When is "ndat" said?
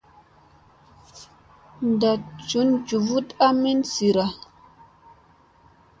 1.91-2.21